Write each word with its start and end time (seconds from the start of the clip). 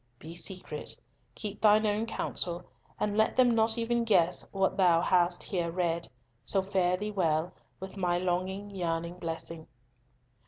Be 0.17 0.33
secret. 0.33 0.99
Keep 1.35 1.61
thine 1.61 1.85
own 1.85 2.07
counsel, 2.07 2.65
and 2.99 3.15
let 3.15 3.35
them 3.35 3.53
not 3.53 3.77
even 3.77 4.03
guess 4.03 4.41
what 4.51 4.75
thou 4.75 4.99
hast 4.99 5.43
here 5.43 5.69
read. 5.69 6.07
So 6.43 6.63
fare 6.63 6.97
thee 6.97 7.11
well, 7.11 7.53
with 7.79 7.97
my 7.97 8.17
longing, 8.17 8.71
yearning 8.71 9.19
blessing." 9.19 9.67